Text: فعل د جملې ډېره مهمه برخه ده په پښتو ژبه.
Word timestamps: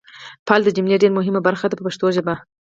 فعل 0.47 0.61
د 0.65 0.69
جملې 0.77 0.95
ډېره 1.01 1.15
مهمه 1.19 1.41
برخه 1.47 1.65
ده 1.69 1.75
په 1.77 1.83
پښتو 1.87 2.05
ژبه. 2.15 2.35